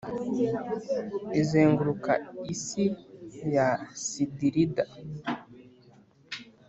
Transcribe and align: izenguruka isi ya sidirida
izenguruka 1.41 2.13
isi 2.53 2.85
ya 3.55 3.69
sidirida 4.05 4.83